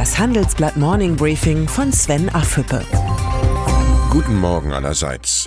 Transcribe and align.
Das 0.00 0.18
Handelsblatt 0.18 0.78
Morning 0.78 1.14
Briefing 1.14 1.68
von 1.68 1.92
Sven 1.92 2.30
Affüppe. 2.30 2.82
Guten 4.08 4.34
Morgen 4.34 4.72
allerseits. 4.72 5.44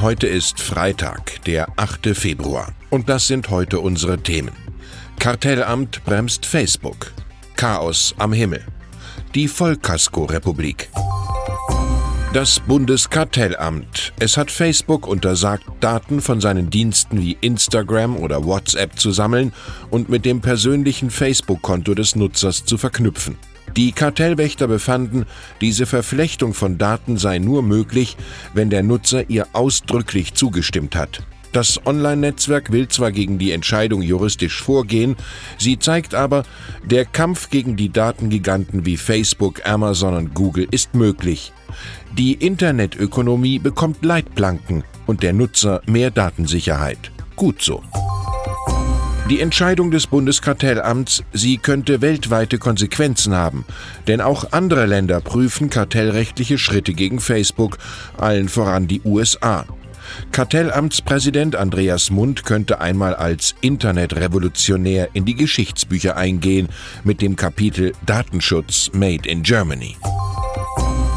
Heute 0.00 0.26
ist 0.26 0.60
Freitag, 0.60 1.40
der 1.44 1.68
8. 1.76 2.08
Februar. 2.16 2.72
Und 2.90 3.08
das 3.08 3.28
sind 3.28 3.48
heute 3.48 3.78
unsere 3.78 4.18
Themen. 4.18 4.50
Kartellamt 5.20 6.04
bremst 6.04 6.46
Facebook. 6.46 7.12
Chaos 7.54 8.12
am 8.18 8.32
Himmel. 8.32 8.64
Die 9.36 9.46
Vollkasko-Republik. 9.46 10.88
Das 12.32 12.58
Bundeskartellamt. 12.58 14.12
Es 14.18 14.36
hat 14.36 14.50
Facebook 14.50 15.06
untersagt, 15.06 15.64
Daten 15.78 16.20
von 16.20 16.40
seinen 16.40 16.70
Diensten 16.70 17.20
wie 17.22 17.38
Instagram 17.40 18.16
oder 18.16 18.44
WhatsApp 18.44 18.98
zu 18.98 19.12
sammeln 19.12 19.52
und 19.90 20.08
mit 20.08 20.24
dem 20.24 20.40
persönlichen 20.40 21.10
Facebook-Konto 21.10 21.94
des 21.94 22.16
Nutzers 22.16 22.64
zu 22.64 22.76
verknüpfen. 22.76 23.36
Die 23.76 23.92
Kartellwächter 23.92 24.66
befanden, 24.66 25.26
diese 25.60 25.86
Verflechtung 25.86 26.54
von 26.54 26.78
Daten 26.78 27.16
sei 27.18 27.38
nur 27.38 27.62
möglich, 27.62 28.16
wenn 28.54 28.70
der 28.70 28.82
Nutzer 28.82 29.30
ihr 29.30 29.46
ausdrücklich 29.52 30.34
zugestimmt 30.34 30.96
hat. 30.96 31.22
Das 31.52 31.84
Online-Netzwerk 31.84 32.70
will 32.70 32.86
zwar 32.88 33.10
gegen 33.10 33.38
die 33.38 33.50
Entscheidung 33.50 34.02
juristisch 34.02 34.62
vorgehen, 34.62 35.16
sie 35.58 35.78
zeigt 35.78 36.14
aber, 36.14 36.44
der 36.84 37.04
Kampf 37.04 37.50
gegen 37.50 37.76
die 37.76 37.90
Datengiganten 37.90 38.86
wie 38.86 38.96
Facebook, 38.96 39.66
Amazon 39.66 40.14
und 40.14 40.34
Google 40.34 40.68
ist 40.70 40.94
möglich. 40.94 41.52
Die 42.16 42.34
Internetökonomie 42.34 43.58
bekommt 43.58 44.04
Leitplanken 44.04 44.84
und 45.06 45.22
der 45.22 45.32
Nutzer 45.32 45.82
mehr 45.86 46.10
Datensicherheit. 46.10 47.10
Gut 47.34 47.62
so. 47.62 47.82
Die 49.30 49.38
Entscheidung 49.38 49.92
des 49.92 50.08
Bundeskartellamts, 50.08 51.22
sie 51.32 51.56
könnte 51.56 52.00
weltweite 52.00 52.58
Konsequenzen 52.58 53.32
haben, 53.32 53.64
denn 54.08 54.20
auch 54.20 54.50
andere 54.50 54.86
Länder 54.86 55.20
prüfen 55.20 55.70
kartellrechtliche 55.70 56.58
Schritte 56.58 56.94
gegen 56.94 57.20
Facebook, 57.20 57.78
allen 58.18 58.48
voran 58.48 58.88
die 58.88 59.00
USA. 59.04 59.66
Kartellamtspräsident 60.32 61.54
Andreas 61.54 62.10
Mund 62.10 62.44
könnte 62.44 62.80
einmal 62.80 63.14
als 63.14 63.54
Internetrevolutionär 63.60 65.10
in 65.12 65.24
die 65.24 65.36
Geschichtsbücher 65.36 66.16
eingehen 66.16 66.68
mit 67.04 67.22
dem 67.22 67.36
Kapitel 67.36 67.92
Datenschutz 68.04 68.90
Made 68.94 69.28
in 69.28 69.44
Germany. 69.44 69.94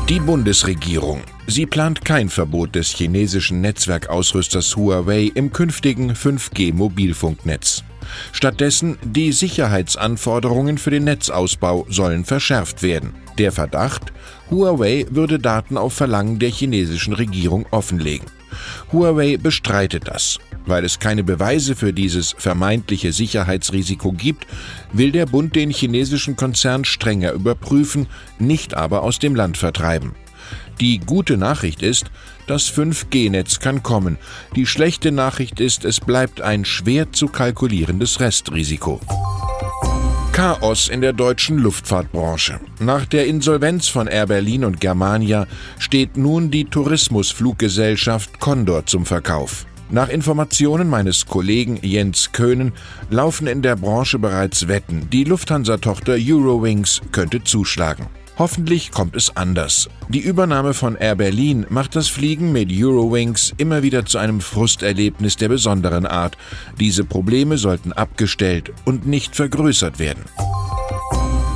Die 0.08 0.20
Bundesregierung. 0.20 1.24
Sie 1.48 1.66
plant 1.66 2.06
kein 2.06 2.30
Verbot 2.30 2.76
des 2.76 2.90
chinesischen 2.90 3.62
Netzwerkausrüsters 3.62 4.76
Huawei 4.76 5.32
im 5.34 5.52
künftigen 5.52 6.12
5G-Mobilfunknetz. 6.12 7.84
Stattdessen 8.32 8.98
die 9.04 9.32
Sicherheitsanforderungen 9.32 10.78
für 10.78 10.92
den 10.92 11.04
Netzausbau 11.06 11.86
sollen 11.90 12.26
verschärft 12.26 12.84
werden. 12.84 13.14
Der 13.38 13.52
Verdacht, 13.52 14.14
Huawei 14.52 15.06
würde 15.10 15.40
Daten 15.40 15.78
auf 15.78 15.94
Verlangen 15.94 16.40
der 16.40 16.50
chinesischen 16.50 17.14
Regierung 17.14 17.66
offenlegen. 17.72 18.28
Huawei 18.92 19.38
bestreitet 19.38 20.08
das. 20.08 20.40
Weil 20.66 20.86
es 20.86 21.00
keine 21.00 21.24
Beweise 21.24 21.76
für 21.76 21.92
dieses 21.92 22.36
vermeintliche 22.38 23.12
Sicherheitsrisiko 23.12 24.14
gibt, 24.14 24.48
will 24.94 25.12
der 25.12 25.26
Bund 25.26 25.56
den 25.56 25.72
chinesischen 25.72 26.38
Konzern 26.38 26.86
strenger 26.86 27.34
überprüfen, 27.34 28.08
nicht 28.40 28.74
aber 28.74 29.04
aus 29.04 29.20
dem 29.20 29.36
Land 29.36 29.58
vertreiben. 29.58 30.14
Die 30.80 31.00
gute 31.00 31.38
Nachricht 31.38 31.82
ist, 31.82 32.12
das 32.48 32.72
5G-Netz 32.72 33.60
kann 33.60 33.84
kommen. 33.84 34.18
Die 34.56 34.66
schlechte 34.66 35.12
Nachricht 35.12 35.60
ist, 35.60 35.86
es 35.86 36.00
bleibt 36.00 36.42
ein 36.42 36.66
schwer 36.66 37.12
zu 37.12 37.28
kalkulierendes 37.28 38.20
Restrisiko. 38.20 39.00
Chaos 40.34 40.90
in 40.90 41.02
der 41.02 41.14
deutschen 41.14 41.60
Luftfahrtbranche. 41.60 42.60
Nach 42.80 43.06
der 43.06 43.28
Insolvenz 43.28 43.88
von 43.88 44.08
Air 44.08 44.26
Berlin 44.26 44.66
und 44.66 44.82
Germania 44.82 45.46
steht 45.78 46.18
nun 46.18 46.50
die 46.50 46.66
Tourismusfluggesellschaft 46.66 48.40
Condor 48.40 48.86
zum 48.88 49.06
Verkauf. 49.06 49.68
Nach 49.92 50.10
Informationen 50.10 50.90
meines 50.90 51.28
Kollegen 51.28 51.78
Jens 51.84 52.32
Köhnen 52.32 52.74
laufen 53.12 53.46
in 53.46 53.62
der 53.62 53.76
Branche 53.76 54.18
bereits 54.18 54.68
Wetten. 54.68 55.08
Die 55.12 55.24
Lufthansa-Tochter 55.24 56.16
Eurowings 56.18 57.02
könnte 57.12 57.44
zuschlagen. 57.44 58.08
Hoffentlich 58.38 58.92
kommt 58.92 59.16
es 59.16 59.36
anders. 59.36 59.90
Die 60.10 60.20
Übernahme 60.20 60.74
von 60.74 60.96
Air 60.96 61.16
Berlin 61.16 61.66
macht 61.70 61.96
das 61.96 62.08
Fliegen 62.08 62.52
mit 62.52 62.70
Eurowings 62.72 63.54
immer 63.58 63.84
wieder 63.84 64.06
zu 64.06 64.18
einem 64.18 64.42
Frusterlebnis 64.42 65.38
der 65.38 65.50
besonderen 65.50 66.08
Art. 66.08 66.36
Diese 66.80 67.04
Probleme 67.04 67.58
sollten 67.58 67.94
abgestellt 67.94 68.72
und 68.86 69.06
nicht 69.06 69.36
vergrößert 69.36 70.00
werden. 70.00 70.24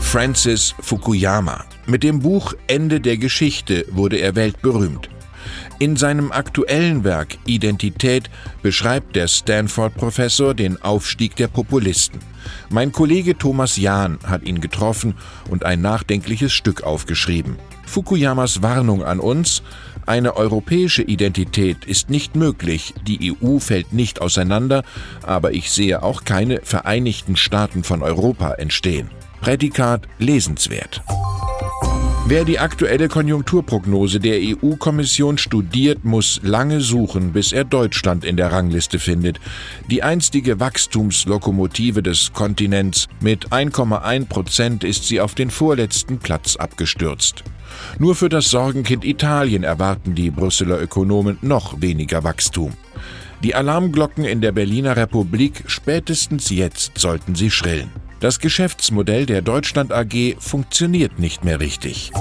Francis 0.01 0.75
Fukuyama. 0.79 1.65
Mit 1.87 2.03
dem 2.03 2.19
Buch 2.19 2.53
Ende 2.67 3.01
der 3.01 3.17
Geschichte 3.17 3.85
wurde 3.91 4.17
er 4.17 4.35
weltberühmt. 4.35 5.09
In 5.79 5.95
seinem 5.95 6.31
aktuellen 6.31 7.03
Werk 7.03 7.37
Identität 7.45 8.29
beschreibt 8.61 9.15
der 9.15 9.27
Stanford-Professor 9.27 10.53
den 10.53 10.81
Aufstieg 10.81 11.35
der 11.35 11.47
Populisten. 11.47 12.19
Mein 12.69 12.91
Kollege 12.91 13.37
Thomas 13.37 13.77
Jahn 13.77 14.19
hat 14.25 14.43
ihn 14.43 14.61
getroffen 14.61 15.15
und 15.49 15.65
ein 15.65 15.81
nachdenkliches 15.81 16.53
Stück 16.53 16.83
aufgeschrieben. 16.83 17.57
Fukuyamas 17.85 18.61
Warnung 18.61 19.03
an 19.03 19.19
uns, 19.19 19.63
eine 20.05 20.37
europäische 20.37 21.01
Identität 21.01 21.83
ist 21.83 22.09
nicht 22.09 22.35
möglich, 22.35 22.93
die 23.05 23.35
EU 23.41 23.59
fällt 23.59 23.91
nicht 23.91 24.21
auseinander, 24.21 24.83
aber 25.21 25.51
ich 25.51 25.69
sehe 25.69 26.01
auch 26.01 26.23
keine 26.23 26.61
Vereinigten 26.63 27.35
Staaten 27.35 27.83
von 27.83 28.01
Europa 28.01 28.53
entstehen. 28.53 29.09
Prädikat 29.41 30.07
lesenswert. 30.17 31.01
Wer 32.29 32.43
die 32.43 32.59
aktuelle 32.59 33.07
Konjunkturprognose 33.07 34.19
der 34.19 34.37
EU-Kommission 34.41 35.37
studiert, 35.37 36.03
muss 36.03 36.41
lange 36.43 36.81
suchen, 36.81 37.31
bis 37.31 37.53
er 37.53 37.63
Deutschland 37.63 38.25
in 38.25 38.35
der 38.35 38.51
Rangliste 38.51 38.99
findet. 38.99 39.39
Die 39.89 40.03
einstige 40.03 40.59
Wachstumslokomotive 40.59 42.03
des 42.03 42.33
Kontinents 42.33 43.07
mit 43.21 43.53
1,1 43.53 44.25
Prozent 44.25 44.83
ist 44.83 45.05
sie 45.05 45.21
auf 45.21 45.35
den 45.35 45.49
vorletzten 45.49 46.17
Platz 46.17 46.57
abgestürzt. 46.57 47.45
Nur 47.97 48.13
für 48.13 48.27
das 48.27 48.49
Sorgenkind 48.49 49.05
Italien 49.05 49.63
erwarten 49.63 50.13
die 50.13 50.29
Brüsseler 50.29 50.81
Ökonomen 50.81 51.37
noch 51.41 51.79
weniger 51.79 52.25
Wachstum. 52.25 52.73
Die 53.41 53.55
Alarmglocken 53.55 54.25
in 54.25 54.41
der 54.41 54.51
Berliner 54.51 54.97
Republik 54.97 55.63
spätestens 55.67 56.49
jetzt 56.49 56.97
sollten 56.97 57.35
sie 57.35 57.51
schrillen. 57.51 57.89
Das 58.19 58.39
Geschäftsmodell 58.39 59.27
der 59.27 59.43
Deutschland 59.43 59.91
AG 59.93 60.37
funktioniert 60.39 61.19
nicht 61.19 61.43
mehr 61.43 61.59
richtig. 61.59 62.11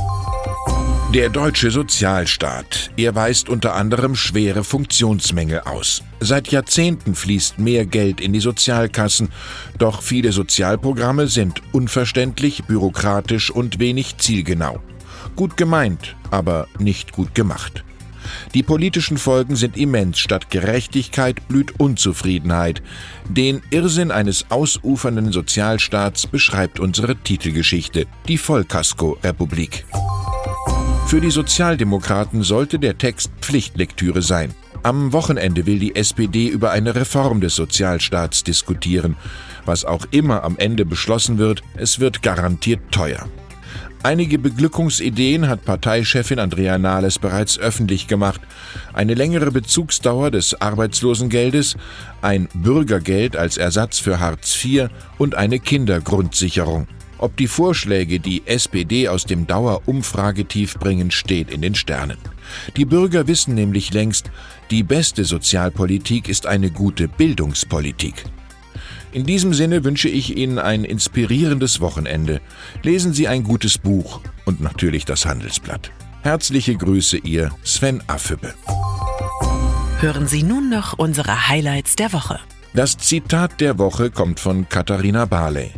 Der 1.14 1.30
deutsche 1.30 1.70
Sozialstaat. 1.70 2.90
Er 2.98 3.14
weist 3.14 3.48
unter 3.48 3.74
anderem 3.74 4.14
schwere 4.14 4.62
Funktionsmängel 4.62 5.60
aus. 5.60 6.02
Seit 6.20 6.48
Jahrzehnten 6.48 7.14
fließt 7.14 7.58
mehr 7.58 7.86
Geld 7.86 8.20
in 8.20 8.34
die 8.34 8.40
Sozialkassen, 8.40 9.30
doch 9.78 10.02
viele 10.02 10.32
Sozialprogramme 10.32 11.28
sind 11.28 11.62
unverständlich, 11.72 12.64
bürokratisch 12.64 13.50
und 13.50 13.78
wenig 13.78 14.18
zielgenau. 14.18 14.80
Gut 15.34 15.56
gemeint, 15.56 16.14
aber 16.30 16.68
nicht 16.78 17.12
gut 17.12 17.34
gemacht. 17.34 17.84
Die 18.54 18.62
politischen 18.62 19.18
Folgen 19.18 19.56
sind 19.56 19.76
immens. 19.76 20.18
Statt 20.18 20.50
Gerechtigkeit 20.50 21.46
blüht 21.48 21.78
Unzufriedenheit. 21.78 22.82
Den 23.28 23.62
Irrsinn 23.70 24.10
eines 24.10 24.50
ausufernden 24.50 25.32
Sozialstaats 25.32 26.26
beschreibt 26.26 26.80
unsere 26.80 27.16
Titelgeschichte, 27.16 28.06
die 28.28 28.38
Vollkasko-Republik. 28.38 29.84
Für 31.06 31.20
die 31.20 31.30
Sozialdemokraten 31.30 32.42
sollte 32.42 32.78
der 32.78 32.98
Text 32.98 33.30
Pflichtlektüre 33.40 34.22
sein. 34.22 34.54
Am 34.82 35.12
Wochenende 35.12 35.66
will 35.66 35.78
die 35.78 35.96
SPD 35.96 36.48
über 36.48 36.70
eine 36.70 36.94
Reform 36.94 37.40
des 37.40 37.54
Sozialstaats 37.56 38.44
diskutieren. 38.44 39.16
Was 39.64 39.84
auch 39.84 40.06
immer 40.10 40.44
am 40.44 40.56
Ende 40.58 40.84
beschlossen 40.84 41.38
wird, 41.38 41.62
es 41.76 42.00
wird 42.00 42.22
garantiert 42.22 42.80
teuer. 42.90 43.28
Einige 44.06 44.38
Beglückungsideen 44.38 45.48
hat 45.48 45.64
Parteichefin 45.64 46.38
Andrea 46.38 46.78
Nahles 46.78 47.18
bereits 47.18 47.58
öffentlich 47.58 48.06
gemacht. 48.06 48.40
Eine 48.92 49.14
längere 49.14 49.50
Bezugsdauer 49.50 50.30
des 50.30 50.60
Arbeitslosengeldes, 50.60 51.76
ein 52.22 52.48
Bürgergeld 52.54 53.34
als 53.36 53.56
Ersatz 53.56 53.98
für 53.98 54.20
Hartz 54.20 54.64
IV 54.64 54.90
und 55.18 55.34
eine 55.34 55.58
Kindergrundsicherung. 55.58 56.86
Ob 57.18 57.36
die 57.36 57.48
Vorschläge 57.48 58.20
die 58.20 58.46
SPD 58.46 59.08
aus 59.08 59.24
dem 59.24 59.48
Dauerumfragetief 59.48 60.78
bringen, 60.78 61.10
steht 61.10 61.50
in 61.50 61.60
den 61.60 61.74
Sternen. 61.74 62.18
Die 62.76 62.84
Bürger 62.84 63.26
wissen 63.26 63.56
nämlich 63.56 63.92
längst, 63.92 64.30
die 64.70 64.84
beste 64.84 65.24
Sozialpolitik 65.24 66.28
ist 66.28 66.46
eine 66.46 66.70
gute 66.70 67.08
Bildungspolitik. 67.08 68.22
In 69.16 69.24
diesem 69.24 69.54
Sinne 69.54 69.82
wünsche 69.82 70.10
ich 70.10 70.36
Ihnen 70.36 70.58
ein 70.58 70.84
inspirierendes 70.84 71.80
Wochenende. 71.80 72.42
Lesen 72.82 73.14
Sie 73.14 73.26
ein 73.28 73.44
gutes 73.44 73.78
Buch 73.78 74.20
und 74.44 74.60
natürlich 74.60 75.06
das 75.06 75.24
Handelsblatt. 75.24 75.90
Herzliche 76.20 76.76
Grüße, 76.76 77.16
Ihr 77.16 77.50
Sven 77.64 78.02
Affüppe. 78.08 78.52
Hören 80.00 80.26
Sie 80.26 80.42
nun 80.42 80.68
noch 80.68 80.98
unsere 80.98 81.48
Highlights 81.48 81.96
der 81.96 82.12
Woche. 82.12 82.40
Das 82.74 82.98
Zitat 82.98 83.58
der 83.62 83.78
Woche 83.78 84.10
kommt 84.10 84.38
von 84.38 84.68
Katharina 84.68 85.24
Barley. 85.24 85.70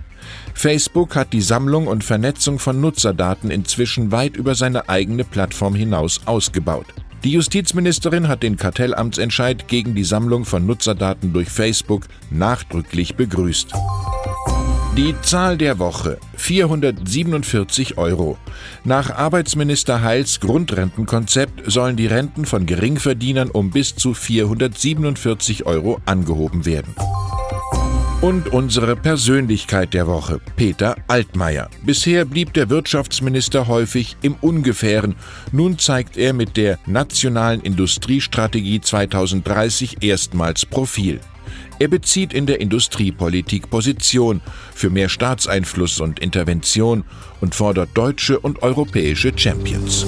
Facebook 0.54 1.14
hat 1.14 1.32
die 1.32 1.40
Sammlung 1.40 1.86
und 1.86 2.02
Vernetzung 2.02 2.58
von 2.58 2.80
Nutzerdaten 2.80 3.52
inzwischen 3.52 4.10
weit 4.10 4.36
über 4.36 4.56
seine 4.56 4.88
eigene 4.88 5.22
Plattform 5.22 5.76
hinaus 5.76 6.22
ausgebaut. 6.24 6.86
Die 7.24 7.32
Justizministerin 7.32 8.28
hat 8.28 8.44
den 8.44 8.56
Kartellamtsentscheid 8.56 9.66
gegen 9.66 9.94
die 9.94 10.04
Sammlung 10.04 10.44
von 10.44 10.64
Nutzerdaten 10.66 11.32
durch 11.32 11.48
Facebook 11.48 12.06
nachdrücklich 12.30 13.16
begrüßt. 13.16 13.72
Die 14.96 15.14
Zahl 15.22 15.58
der 15.58 15.78
Woche 15.78 16.18
447 16.36 17.98
Euro. 17.98 18.36
Nach 18.84 19.10
Arbeitsminister 19.10 20.02
Heils 20.02 20.40
Grundrentenkonzept 20.40 21.70
sollen 21.70 21.96
die 21.96 22.06
Renten 22.06 22.46
von 22.46 22.66
Geringverdienern 22.66 23.50
um 23.50 23.70
bis 23.70 23.96
zu 23.96 24.14
447 24.14 25.66
Euro 25.66 26.00
angehoben 26.04 26.66
werden. 26.66 26.94
Und 28.20 28.48
unsere 28.48 28.96
Persönlichkeit 28.96 29.94
der 29.94 30.08
Woche, 30.08 30.40
Peter 30.56 30.96
Altmaier. 31.06 31.70
Bisher 31.84 32.24
blieb 32.24 32.52
der 32.52 32.68
Wirtschaftsminister 32.68 33.68
häufig 33.68 34.16
im 34.22 34.34
Ungefähren. 34.40 35.14
Nun 35.52 35.78
zeigt 35.78 36.16
er 36.16 36.32
mit 36.32 36.56
der 36.56 36.80
Nationalen 36.84 37.60
Industriestrategie 37.60 38.80
2030 38.80 39.98
erstmals 40.02 40.66
Profil. 40.66 41.20
Er 41.78 41.86
bezieht 41.86 42.32
in 42.32 42.46
der 42.46 42.60
Industriepolitik 42.60 43.70
Position 43.70 44.40
für 44.74 44.90
mehr 44.90 45.08
Staatseinfluss 45.08 46.00
und 46.00 46.18
Intervention 46.18 47.04
und 47.40 47.54
fordert 47.54 47.90
deutsche 47.94 48.40
und 48.40 48.62
europäische 48.64 49.32
Champions. 49.36 50.04